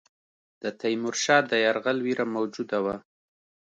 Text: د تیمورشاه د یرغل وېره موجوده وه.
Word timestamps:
د 0.61 0.63
تیمورشاه 0.81 1.41
د 1.51 1.51
یرغل 1.65 1.97
وېره 2.05 2.25
موجوده 2.35 2.77
وه. 2.85 2.95